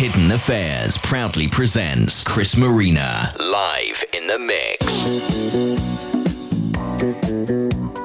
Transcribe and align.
Hidden 0.00 0.32
Affairs 0.32 0.96
proudly 0.96 1.46
presents 1.46 2.24
Chris 2.24 2.56
Marina 2.56 3.30
live 3.38 4.02
in 4.14 4.26
the 4.28 4.38
mix. 7.92 7.99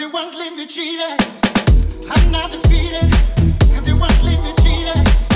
the 0.00 0.08
ones 0.08 0.34
leave 0.34 0.56
me 0.56 0.64
cheated. 0.64 1.20
I'm 2.08 2.30
not 2.30 2.50
defeated. 2.50 3.12
I'm 3.76 3.84
the 3.84 3.94
ones 4.00 4.22
leave 4.24 4.42
me 4.42 4.54
cheated. 4.62 5.29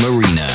Marina. 0.00 0.49